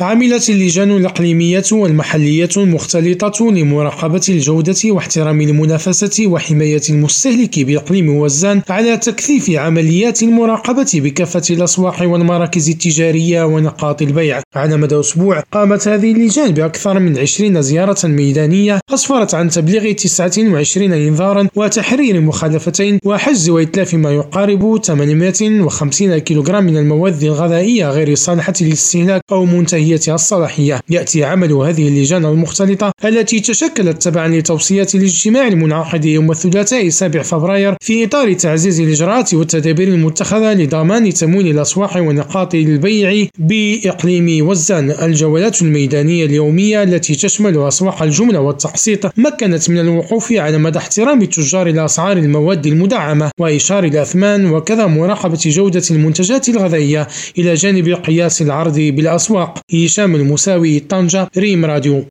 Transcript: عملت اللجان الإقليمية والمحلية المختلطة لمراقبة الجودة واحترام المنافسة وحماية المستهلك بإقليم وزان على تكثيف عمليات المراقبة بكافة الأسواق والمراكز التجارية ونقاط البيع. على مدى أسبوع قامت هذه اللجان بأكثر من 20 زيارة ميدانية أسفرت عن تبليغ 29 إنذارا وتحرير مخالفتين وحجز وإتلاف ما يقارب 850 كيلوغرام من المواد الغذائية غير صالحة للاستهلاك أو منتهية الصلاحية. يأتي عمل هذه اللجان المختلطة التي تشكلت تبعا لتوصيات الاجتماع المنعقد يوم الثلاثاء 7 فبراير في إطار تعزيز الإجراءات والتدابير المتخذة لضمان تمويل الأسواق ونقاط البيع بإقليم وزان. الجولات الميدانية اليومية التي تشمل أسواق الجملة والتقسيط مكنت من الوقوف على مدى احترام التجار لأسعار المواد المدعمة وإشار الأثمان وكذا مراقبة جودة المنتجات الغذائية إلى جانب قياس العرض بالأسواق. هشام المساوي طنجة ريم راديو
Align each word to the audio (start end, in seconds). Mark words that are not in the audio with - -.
عملت 0.00 0.50
اللجان 0.50 0.90
الإقليمية 0.90 1.64
والمحلية 1.72 2.48
المختلطة 2.56 3.52
لمراقبة 3.52 4.20
الجودة 4.28 4.76
واحترام 4.84 5.40
المنافسة 5.40 6.26
وحماية 6.26 6.80
المستهلك 6.90 7.60
بإقليم 7.60 8.16
وزان 8.16 8.62
على 8.68 8.96
تكثيف 8.96 9.50
عمليات 9.50 10.22
المراقبة 10.22 10.90
بكافة 10.94 11.42
الأسواق 11.50 12.02
والمراكز 12.02 12.68
التجارية 12.68 13.42
ونقاط 13.44 14.02
البيع. 14.02 14.42
على 14.54 14.76
مدى 14.76 15.00
أسبوع 15.00 15.40
قامت 15.52 15.88
هذه 15.88 16.12
اللجان 16.12 16.50
بأكثر 16.50 16.98
من 16.98 17.18
20 17.18 17.62
زيارة 17.62 18.06
ميدانية 18.06 18.80
أسفرت 18.94 19.34
عن 19.34 19.50
تبليغ 19.50 19.92
29 19.92 20.92
إنذارا 20.92 21.48
وتحرير 21.56 22.20
مخالفتين 22.20 22.98
وحجز 23.04 23.50
وإتلاف 23.50 23.94
ما 23.94 24.10
يقارب 24.10 24.84
850 24.84 26.18
كيلوغرام 26.18 26.64
من 26.64 26.76
المواد 26.76 27.22
الغذائية 27.22 27.90
غير 27.90 28.14
صالحة 28.14 28.54
للاستهلاك 28.60 29.22
أو 29.32 29.44
منتهية 29.44 29.87
الصلاحية. 30.08 30.80
يأتي 30.90 31.24
عمل 31.24 31.52
هذه 31.52 31.88
اللجان 31.88 32.24
المختلطة 32.24 32.92
التي 33.04 33.40
تشكلت 33.40 34.02
تبعا 34.02 34.28
لتوصيات 34.28 34.94
الاجتماع 34.94 35.48
المنعقد 35.48 36.04
يوم 36.04 36.30
الثلاثاء 36.30 36.88
7 36.88 37.22
فبراير 37.22 37.76
في 37.80 38.04
إطار 38.04 38.32
تعزيز 38.32 38.80
الإجراءات 38.80 39.34
والتدابير 39.34 39.88
المتخذة 39.88 40.52
لضمان 40.54 41.14
تمويل 41.14 41.46
الأسواق 41.46 41.96
ونقاط 41.96 42.54
البيع 42.54 43.26
بإقليم 43.38 44.48
وزان. 44.48 44.90
الجولات 44.90 45.62
الميدانية 45.62 46.24
اليومية 46.24 46.82
التي 46.82 47.14
تشمل 47.14 47.58
أسواق 47.58 48.02
الجملة 48.02 48.40
والتقسيط 48.40 49.18
مكنت 49.18 49.70
من 49.70 49.78
الوقوف 49.78 50.32
على 50.32 50.58
مدى 50.58 50.78
احترام 50.78 51.22
التجار 51.22 51.68
لأسعار 51.68 52.16
المواد 52.16 52.66
المدعمة 52.66 53.30
وإشار 53.40 53.84
الأثمان 53.84 54.50
وكذا 54.50 54.86
مراقبة 54.86 55.38
جودة 55.46 55.82
المنتجات 55.90 56.48
الغذائية 56.48 57.08
إلى 57.38 57.54
جانب 57.54 57.88
قياس 57.88 58.42
العرض 58.42 58.78
بالأسواق. 58.78 59.58
هشام 59.86 60.14
المساوي 60.14 60.80
طنجة 60.80 61.28
ريم 61.36 61.64
راديو 61.64 62.04